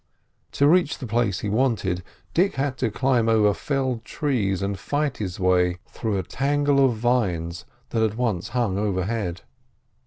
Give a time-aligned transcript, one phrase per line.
[0.53, 2.01] To reach the place he wanted,
[2.33, 6.95] Dick had to climb over felled trees and fight his way through a tangle of
[6.97, 9.41] vines that had once hung overhead.